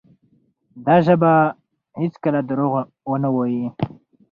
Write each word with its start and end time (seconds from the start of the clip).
دا 0.85 0.95
ژبه 1.05 1.17
به 1.21 1.33
هیڅکله 2.01 2.39
درواغ 2.49 2.75
ونه 3.09 3.29
وایي. 3.35 3.63